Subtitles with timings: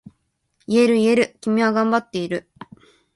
[0.67, 2.49] 言える言える、君は頑張っている。